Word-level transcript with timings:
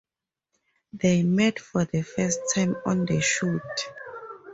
They 0.93 1.21
met 1.21 1.59
for 1.59 1.85
the 1.85 2.01
first 2.01 2.39
time 2.55 2.75
on 2.87 3.05
the 3.05 3.21
shoot. 3.21 3.61